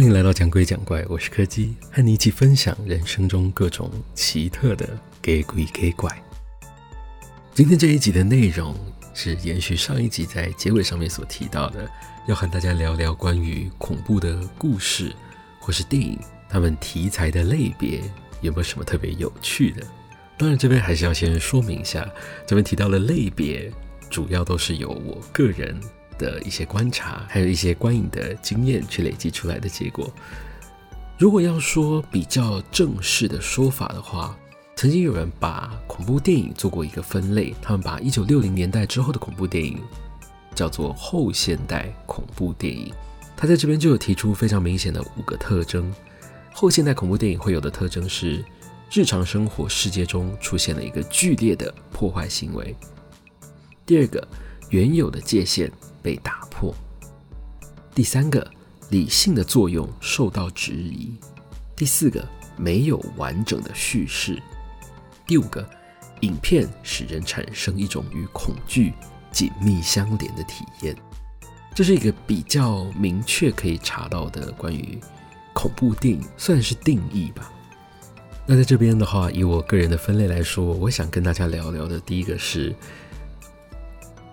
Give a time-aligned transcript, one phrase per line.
[0.00, 6.10] 欢迎来到讲鬼讲怪，我是柯基，和你一起分享人生中各种奇特的给鬼给怪。
[7.52, 8.74] 今天这一集的内容
[9.12, 11.86] 是延续上一集在结尾上面所提到的，
[12.26, 15.14] 要和大家聊聊关于恐怖的故事
[15.58, 18.00] 或是电影，他们题材的类别
[18.40, 19.86] 有没有什么特别有趣的？
[20.38, 22.10] 当然，这边还是要先说明一下，
[22.46, 23.70] 这边提到的类别
[24.08, 25.78] 主要都是由我个人。
[26.20, 30.12] 的一些观察，还有一些观影的经验去累积出来的结果。
[31.18, 34.36] 如果要说比较正式的说法的话，
[34.76, 39.78] 曾经有人把恐怖电影做过一个分类，他们把一九六零年代之后的恐怖电影
[40.54, 42.92] 叫做后现代恐怖电影。
[43.36, 45.90] 他在这边就有提出非常明显的五个特征：
[46.52, 48.44] 后现代恐怖电影会有的特征是，
[48.92, 52.74] 日常生活世界中出现了一个剧烈的破坏行为；
[53.84, 54.26] 第二个，
[54.70, 55.70] 原有的界限。
[56.02, 56.74] 被打破。
[57.94, 58.48] 第三个，
[58.90, 61.12] 理性的作用受到质疑。
[61.76, 62.26] 第四个，
[62.56, 64.40] 没有完整的叙事。
[65.26, 65.68] 第五个，
[66.20, 68.92] 影片使人产生一种与恐惧
[69.32, 70.96] 紧密相连的体验。
[71.74, 74.98] 这是一个比较明确可以查到的关于
[75.52, 77.50] 恐怖电影，算是定义吧。
[78.46, 82.74] 那在这边的话，以我个人的分类来说，我想跟大家聊聊的第一个是。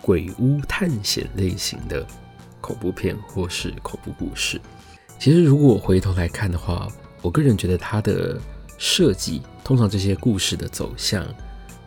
[0.08, 2.08] 鬼屋探险类型的
[2.62, 4.58] 恐怖片或是恐怖故事，
[5.20, 6.88] 其实如果回头来看的话，
[7.22, 8.40] 我个人觉得它的
[8.78, 11.28] 设计，通常这些故事的走向，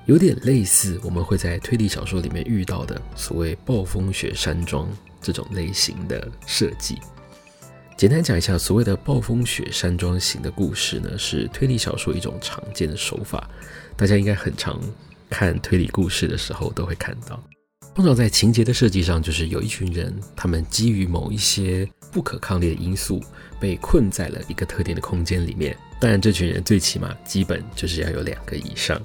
[0.04, 4.86] 有点类似我们会在推理小说里面遇到的所谓暴风雪山庄
[5.22, 6.98] 这种类型的设计。
[7.96, 13.48] 简单讲一下，所谓的暴风雪山庄型的故事呢，是推理小说一种常见的手法，
[13.96, 14.78] 大家应该很常
[15.30, 17.42] 看推理故事的时候都会看到。
[17.94, 23.22] 通常在情节的设计上，就是有一群人，他们基于某一些不可抗力的因素，
[23.58, 25.77] 被困在了一个特定的空间里面。
[26.00, 28.98] 当然，这群人最起码基本就是要有两个以上，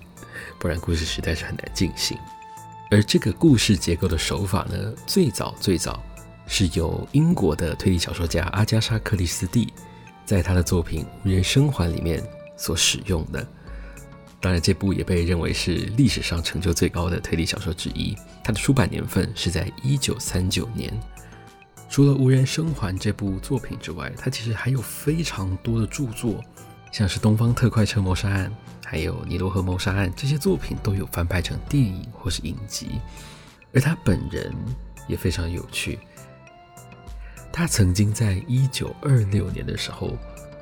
[0.60, 2.18] 不然故事实在是很难进行。
[2.90, 6.02] 而这个故事结构的手法呢，最早最早
[6.48, 9.74] 是由英国的推理小说家阿加莎·克里斯蒂
[10.24, 12.24] 在他的作品《无人生还》里面
[12.56, 13.46] 所使用的。
[14.46, 18.16] 当然，这部也被认为是历史上成就最高的推理小说之一。
[18.44, 20.94] 它的出版年份是在一九三九年。
[21.90, 26.44] 除了《无人生还》这部作品之外，它其实还有非常多的著作，
[26.92, 28.52] 像是《东方特快车谋杀案》
[28.88, 33.02] 还有《尼罗河谋杀案》这些作品都有翻拍成电影或是影集。
[33.74, 34.54] 而他本人
[35.08, 35.98] 也非常有趣，
[37.52, 40.16] 他曾经在一九二六年的时候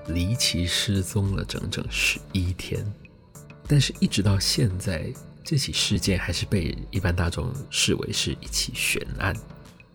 [0.07, 2.81] 离奇失踪了整整十一天。
[3.73, 5.11] 但是，一直到现在，
[5.43, 9.35] 这起事件还是被一般大众视为是一起悬案，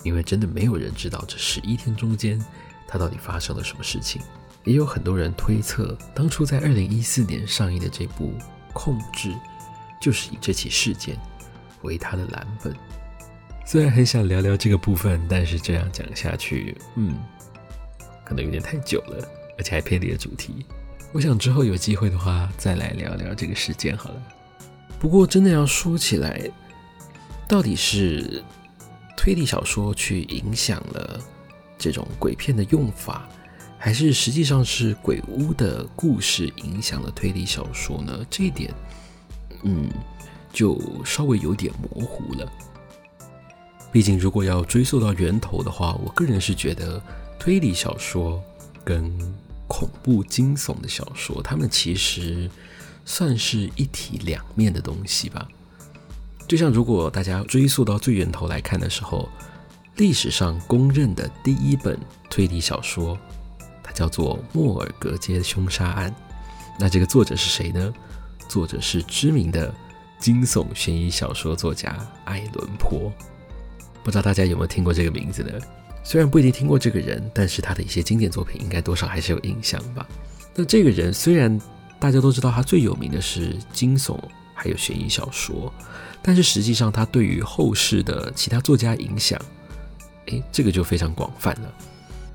[0.03, 2.45] 因为真的没有人知道这十一天中间
[2.89, 4.21] 他到底发生了什么事情。
[4.65, 8.33] 也有很多人推测，当初在二零一四年上映的这部
[8.73, 9.31] 《控制》，
[10.03, 11.17] 就是以这起事件
[11.83, 12.75] 为他的蓝本。
[13.65, 17.17] 虽然很想聊聊这个部分，但是这样讲下去，嗯，
[18.25, 19.25] 可能有点太久了，
[19.57, 20.67] 而且还偏离了主题。
[21.13, 24.23] 我想之后有机会的话，再来聊聊这个事件好了。
[25.01, 26.51] 不过真的要说起来，
[27.49, 28.43] 到底是
[29.17, 31.19] 推理小说去影响了
[31.79, 33.27] 这种鬼片的用法，
[33.79, 38.27] 还是实际上是鬼屋的故事影响了推理小说呢？
[38.29, 38.75] 这一点，
[39.63, 39.89] 嗯，
[40.53, 42.53] 就稍微有点模糊了。
[43.91, 47.03] 毕竟如果要追溯到源头的话，我个人是觉得
[47.39, 48.43] 推理小说
[48.85, 49.11] 跟
[49.69, 52.51] 恐怖惊悚的小说，他们其实
[53.05, 55.47] 算是一体两面的东西吧。
[56.49, 59.29] 就像如果大家追溯到最源头来看的时候，
[59.97, 61.99] 历史上公认的第一本
[62.31, 63.19] 推理小说，
[63.83, 66.11] 它叫做《莫尔格街凶杀案》。
[66.79, 67.93] 那这个作者是谁呢？
[68.49, 69.75] 作者是知名的
[70.19, 73.13] 惊悚悬疑小说作家爱伦坡。
[74.03, 75.53] 不知道大家有没有听过这个名字呢？
[76.09, 80.09] 虽然不一定听过这个人，但是他的一些经典作品应该多少还是有印象吧。
[80.55, 81.61] 那这个人虽然
[82.01, 84.19] 大家都知道他最有名的是惊悚
[84.55, 85.71] 还有悬疑小说，
[86.23, 89.39] 但是实际上他对于后世的其他作家影响，
[90.29, 91.71] 诶，这个就非常广泛了。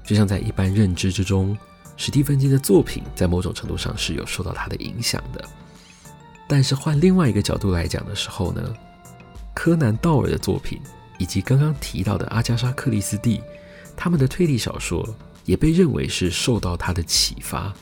[0.03, 1.57] 就像在一般认知之中，
[1.97, 5.43] 史蒂芬金的作品在某种程度上是有受到他的影响的。
[6.47, 8.61] 但是换另外一个角度来讲的时候呢，
[9.55, 10.79] 柯南道尔的作品。
[11.19, 13.39] 以及刚刚提到的阿加莎·克里斯蒂，
[13.95, 15.07] 他们的推理小说
[15.45, 17.73] 也被认为是受到他的启发，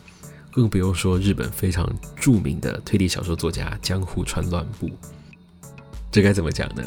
[0.52, 4.90] 更不用说日本非常著名的推理小说作家江户川乱步。
[6.12, 6.84] 这该怎么讲呢？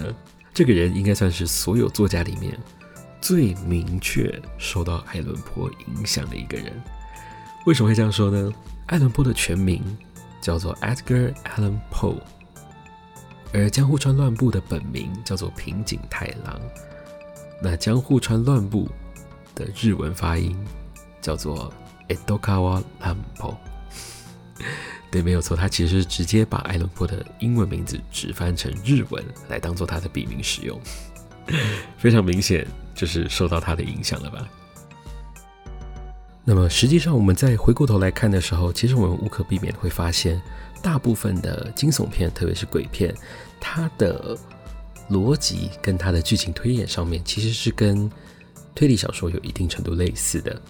[0.53, 2.57] 这个人应该算是所有作家里面
[3.21, 6.73] 最明确受到爱伦坡影响的一个人。
[7.67, 8.53] 为什么会这样说呢？
[8.87, 9.83] 爱伦坡的全名
[10.41, 12.21] 叫做 Edgar Allan Poe，
[13.53, 16.61] 而江户川乱步的本名叫做平井太郎。
[17.63, 18.89] 那江户川乱步
[19.55, 20.57] 的日文发音
[21.21, 21.73] 叫做
[22.09, 23.57] Edokawa Lampo”。
[25.11, 30.81] 对，没有错，他其实直接把爱伦坡的英文名字直翻成日文来当做他的笔名使用，
[31.99, 34.49] 非常明显就是受到他的影响了吧。
[36.45, 40.41] 那么实际上，我们再回过头来看的时候，其实我们无可避免会发现，
[40.83, 43.15] 大部分的惊悚片，特别是鬼片，
[43.59, 44.37] 它的
[45.11, 48.11] 逻辑跟它的剧情推演上面，其实是跟
[48.75, 50.61] 推理小说有一定程度类似的。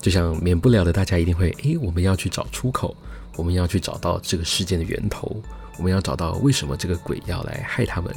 [0.00, 2.96] 就像免不了的，大家一定会，诶，我们要去找出口，
[3.36, 5.40] 我们要去找到这个事件的源头，
[5.78, 8.12] 我们要找到为什么这个鬼要来害他们。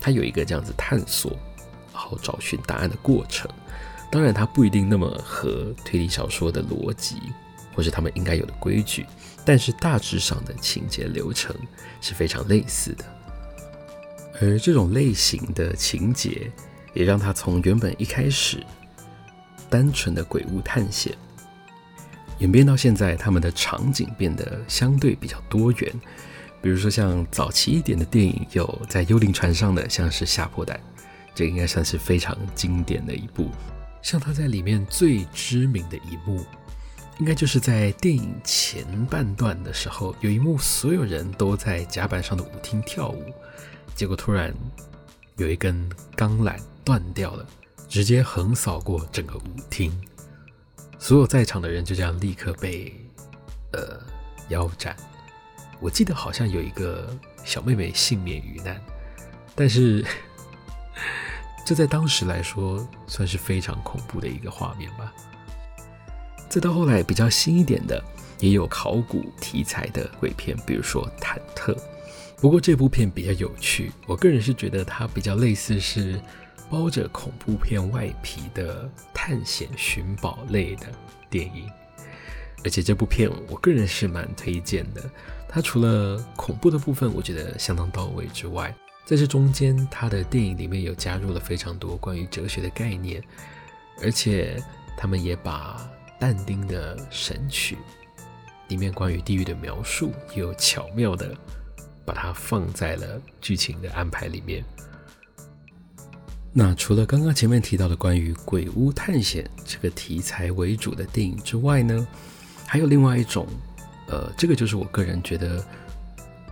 [0.00, 1.30] 它有一个这样子探索，
[1.92, 3.48] 然后找寻答案的过程。
[4.10, 7.16] 当然，它不一定那么合推理小说的逻辑，
[7.74, 9.06] 或是他们应该有的规矩，
[9.44, 11.54] 但是大致上的情节流程
[12.00, 13.04] 是非常类似的。
[14.40, 16.50] 而这种类型的情节，
[16.96, 18.64] 也让他从原本一开始
[19.68, 21.14] 单纯的鬼屋探险，
[22.38, 25.92] 演变到现在，他们的场景变得相对比较多元。
[26.62, 30.76] 比如说，像早期一点的电影，有在幽灵船上的，像是《吓破胆》，
[31.34, 33.50] 这应该算是非常经典的一部。
[34.00, 36.44] 像他在里面最知名的一幕，
[37.18, 43.22] 应该就是在电影前半段的时候，有一幕所有人都在甲板上的舞厅跳舞，
[43.94, 44.52] 结果突然
[45.36, 47.44] 有一根钢缆断掉了，
[47.88, 49.92] 直接横扫过整个舞厅，
[50.98, 52.94] 所有在场的人就这样立刻被
[53.72, 54.00] 呃
[54.50, 54.96] 腰斩。
[55.80, 58.80] 我记得好像有一个小妹妹幸免于难，
[59.56, 60.04] 但是。
[61.66, 65.12] 这在当时来说算是非常恐怖的一个画面吧。
[66.48, 68.00] 再到后来比较新一点的，
[68.38, 71.74] 也有考古题材的鬼片，比如说《忐忑》。
[72.40, 76.20] 不过这部片比较有趣，我个人是觉得它比较类似是
[76.70, 80.86] 包着恐怖片外皮的探险寻宝类的
[81.30, 81.70] 电影。
[82.64, 85.02] 而且这部片我个人是蛮推荐的，
[85.48, 88.74] 它除了恐怖的部分我觉得相当到位之外，
[89.04, 93.22] 在这中间，它的电影里面有加入了非常多关于哲学的概念，
[94.02, 94.60] 而且
[94.96, 97.76] 他们也把但丁的《神曲》
[98.68, 101.36] 里面关于地狱的描述，也有巧妙的
[102.04, 104.64] 把它放在了剧情的安排里面。
[106.58, 112.08] 那除了刚刚前面提到的关于鬼屋探险这个题材为主的电影之外呢，
[112.66, 113.46] 还有另外一种，
[114.08, 115.62] 呃，这个就是我个人觉得。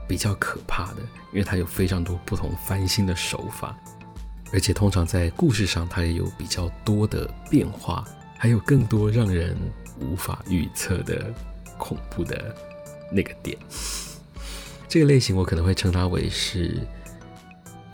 [0.06, 0.98] 比较可怕的，
[1.32, 3.74] 因为它有非常多不同翻新的手法，
[4.52, 8.06] 而且通常在故事上它也有比较多的变化，
[8.36, 9.56] 还有更多让人
[9.98, 11.32] 无法预测的
[11.78, 12.54] 恐怖的
[13.10, 13.56] 那个点。
[14.86, 16.86] 这个类型我可能会称它为是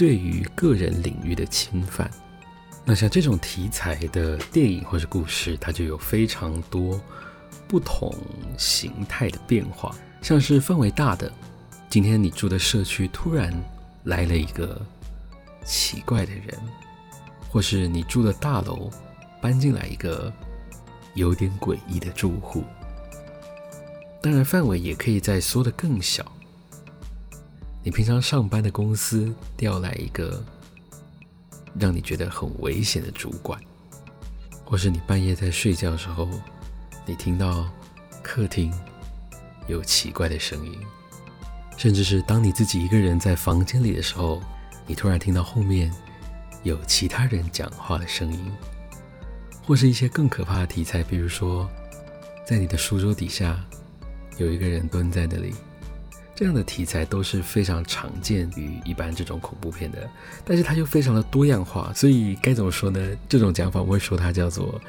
[0.00, 2.10] 对于个人领域的侵犯。
[2.86, 6.98] 那像这种题材的电影或是故事，它就有非常多
[7.68, 8.10] 不同
[8.56, 11.30] 形态的变化，像是范围大的。
[11.90, 13.52] 今天你住的社区突然
[14.04, 14.80] 来了一个
[15.66, 16.58] 奇怪的人，
[17.50, 18.90] 或是你住的大楼
[19.38, 20.32] 搬进来一个
[21.12, 22.64] 有点诡异的住户。
[24.22, 26.24] 当然，范围也可以再缩得更小。
[27.82, 30.44] 你平常上班的公司调来一个
[31.78, 33.58] 让你觉得很危险的主管，
[34.64, 36.28] 或是你半夜在睡觉的时候，
[37.06, 37.66] 你听到
[38.22, 38.70] 客厅
[39.66, 40.78] 有奇怪的声音。
[41.78, 44.42] 甚至是当你自己一个人在房间里的时候，
[44.86, 45.90] 你突然听到后面
[46.62, 48.52] 有其他人讲话的声音，
[49.64, 51.66] 或是一些更可怕的题材，比如说
[52.44, 53.58] 在你的书桌底下
[54.36, 55.54] 有一个人蹲在那里，
[56.40, 60.08] 这样的题材都是非常常见于一般这种恐怖片的，
[60.42, 62.98] 但是它又非常的多样化，所以该怎么说呢？
[63.28, 64.80] 这种讲法我会说它叫做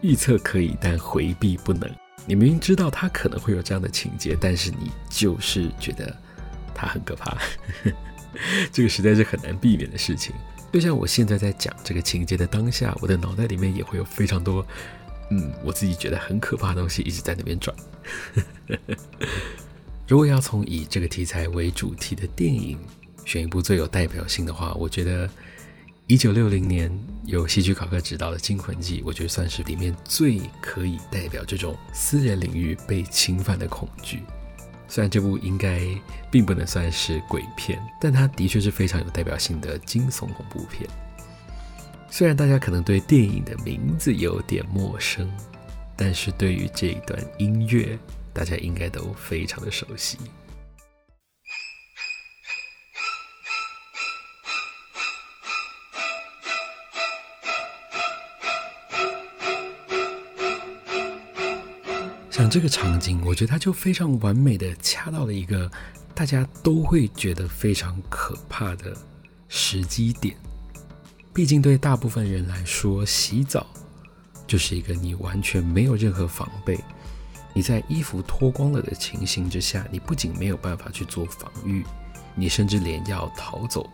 [0.00, 1.88] 预测可以，但回避不能。
[2.26, 6.12] 你明明知道它可能会有这样的情节，但是你就是觉得。
[6.78, 7.38] 它很可怕，
[8.70, 10.34] 这个实在是很难避免的事情。
[10.70, 14.66] 就像我现在在讲这个情节的当下，我的脑袋里面也会有非常多，
[15.30, 17.74] 嗯，我自己觉得很可怕的东西一直在那边转。
[20.06, 22.78] 如果要从以这个题材为主题的电影
[23.24, 25.28] 选一部最有代表性的话，我觉得
[26.06, 26.88] 一九六零年
[27.24, 34.22] 由希区考克执导的《惊魂记》，我觉得算是里面最可以代表这种私人领域被侵犯的恐惧。
[34.86, 35.80] 虽然这部应该
[36.30, 40.88] 并不能算是鬼片，但它的确是非常有代表性的惊悚恐怖片。
[42.08, 45.28] 虽然大家可能对电影的名字有点陌生，
[45.96, 47.98] 但是对于这一段音乐，
[48.36, 50.18] 大家应该都非常的熟悉。
[62.30, 65.70] 像这个场景，我觉得它就非常完美的掐到了一个
[66.14, 68.94] 大家都会觉得非常可怕的
[69.48, 70.36] 时机点。
[71.32, 73.66] 毕竟对大部分人来说，洗澡
[74.46, 76.78] 就是一个你完全没有任何防备，
[77.56, 81.82] 你在衣服脱光了的情形之下，你不仅没有办法去做防御，
[82.34, 83.88] 你甚至连要逃走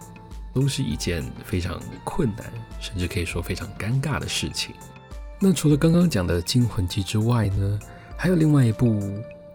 [0.53, 4.75] 都是一件非常困难，甚至可以说非常尴尬的事情。
[5.39, 7.79] 那除了刚刚讲的《惊魂记》之外呢？
[8.17, 9.01] 还有另外一部，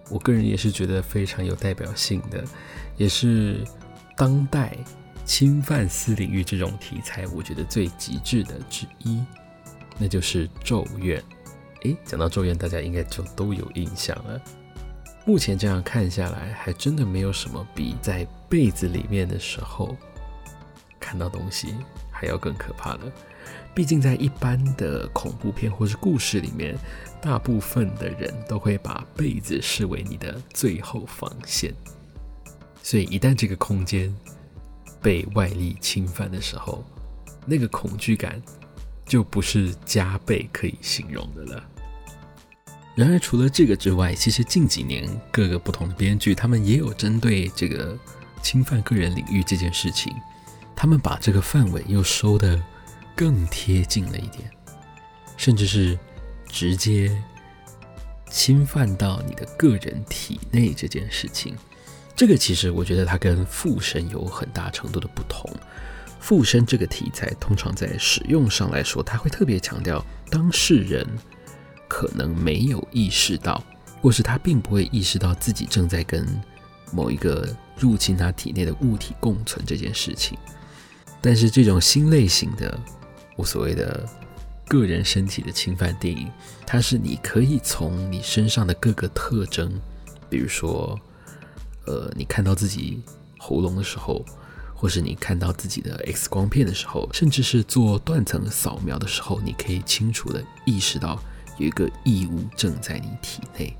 [0.10, 2.42] 我个人也是觉得非常有代表性的，
[2.96, 3.62] 也是
[4.16, 4.78] 当代
[5.26, 9.22] 侵犯私领域这种题材，我觉得最极致的之一，
[9.98, 11.22] 那就是《咒怨》。
[11.84, 14.42] 诶，讲到《咒怨》，大家应该就都有印象了。
[15.26, 19.96] 目前这样看下来，还真的没有什么比在被子里面的时候
[21.00, 21.76] 看到东西
[22.12, 23.12] 还要更可怕的。
[23.76, 26.76] 毕竟，在一般的恐怖片或是故事里面，
[27.22, 31.74] 大部分的人都会把被子视为你的最后防线。
[32.82, 34.14] 所以，一旦这个空间
[35.02, 36.84] 被外力侵犯的时候，
[37.46, 38.42] 那个恐惧感
[39.08, 41.64] 就不是加倍可以形容的了。
[42.96, 47.98] 然而，除了这个之外，其实近几年各个不同的编剧，他们也有针对这个
[48.42, 50.14] 侵犯个人领域这件事情，
[50.76, 52.62] 他们把这个范围又收得。
[53.20, 54.48] 更贴近了一点，
[55.38, 55.98] 甚至是
[56.46, 57.20] 直接
[58.30, 61.58] 侵犯到你的个人体内这件事情。
[62.16, 65.52] 这个其实我觉得它跟附身有很大程度的不同。
[66.20, 71.08] 附身这个题材通常在使用上来说，它会特别强调当事人
[71.88, 73.64] 可能没有意识到，
[74.02, 76.28] 或是他并不会意识到自己正在跟
[76.92, 77.48] 某一个
[77.78, 80.38] 入侵他体内的物体共存这件事情。
[81.22, 82.80] 但是这种新类型的。
[83.38, 84.04] 我所谓的
[84.68, 86.28] 个人身体的侵犯电影，
[86.66, 89.80] 它是你可以从你身上的各个特征，
[90.28, 91.00] 比如说，
[91.86, 93.00] 呃，你看到自己
[93.38, 94.26] 喉咙的时候，
[94.80, 101.20] 或是你看到自己的 X 光片的时候，甚至是做断层扫描的时候，你可以清楚的意识到
[101.58, 103.76] 有一个异物正在你体内。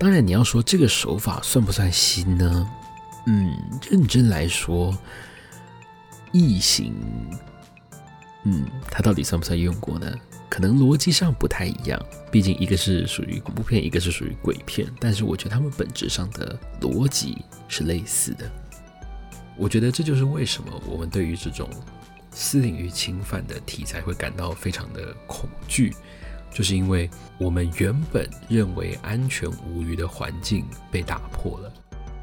[0.00, 2.68] 当然，你要说这个手法算不算新呢？
[3.26, 3.56] 嗯，
[3.88, 4.98] 认真来说，
[6.32, 6.92] 异形。
[8.42, 10.12] 嗯，它到底算不算用过呢？
[10.48, 14.86] 可能逻辑上不太一样，毕竟一个是属于恐怖片，一个是属于鬼片。
[14.98, 18.50] 但是我觉得他们本质上的逻辑是类似的。
[19.56, 21.68] 我觉得这就是为什么我们对于这种
[22.30, 25.94] 私领域侵犯的题材会感到非常的恐惧，
[26.50, 31.72] 就是因为我们原本认为安全无虞的环境被打破了。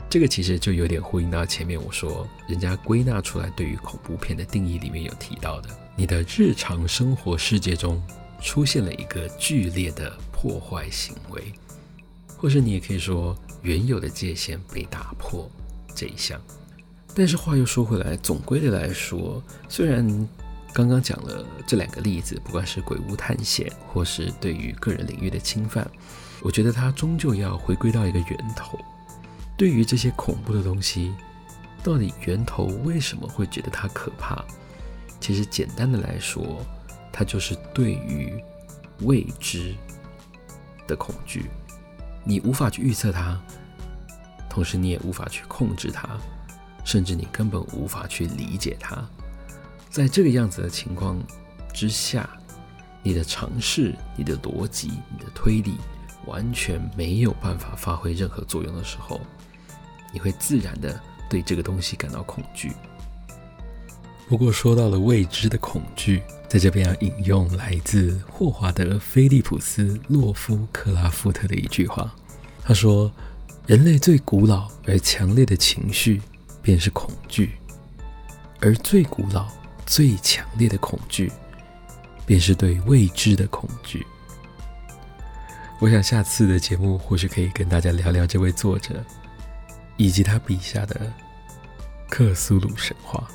[0.09, 5.69] 这个其实就有点呼应到前面我说，人家归纳出来对于恐怖片的定义里面有提到的。
[5.95, 8.01] 你的日常生活世界中
[8.41, 11.53] 出现了一个剧烈的破坏行为，
[12.35, 15.47] 或是你也可以说原有的界限被打破
[15.93, 16.41] 这一项。
[17.19, 20.07] 但是话又说回来，总归的来说，虽然
[20.71, 25.85] 刚刚讲了这两个例子，不管是鬼屋探险，或是对于个人领域的侵犯，
[26.41, 28.79] 我觉得它终究要回归到一个源头。
[29.57, 31.13] 对于这些恐怖的东西，
[31.83, 34.41] 到底源头为什么会觉得它可怕？
[35.19, 36.65] 其实简单的来说，
[37.11, 38.41] 它就是对于
[39.01, 39.75] 未知
[40.87, 41.49] 的恐惧。
[42.23, 43.37] 你无法去预测它，
[44.49, 46.17] 同时你也无法去控制它，
[46.89, 49.07] 甚至你根本无法去理解它。
[49.91, 51.21] 在这个样子的情况
[51.71, 52.27] 之下，
[53.03, 55.75] 你的尝试、你的逻辑、你的推理
[56.25, 59.21] 完全没有办法发挥任何作用的时候，
[60.11, 62.71] 你会自然的对这个东西感到恐惧。
[64.27, 72.11] 不过说到了未知的恐惧，在这边要引用来自霍华德·菲利普斯·洛夫克拉夫特的一句话，
[72.63, 73.11] 他说
[73.67, 76.19] ：“人类最古老而强烈的情绪
[76.61, 77.51] 便是恐惧，
[78.59, 79.47] 而最古老、
[79.85, 81.31] 最强烈的恐惧
[82.25, 84.05] 便是对未知的恐惧。”
[85.79, 89.03] 我想下次的节目或许可以跟大家聊聊这位作者
[89.95, 91.11] 以及他笔下的
[92.09, 93.25] 克苏鲁神话。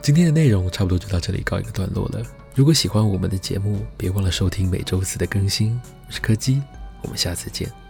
[0.00, 2.22] 今天的内容差不多就到这里告一个段落了。
[2.54, 5.80] 如果喜欢我们的节目，别忘了收听每周四的更新。
[6.06, 6.62] 我是柯基，
[7.02, 7.83] 我们下次见。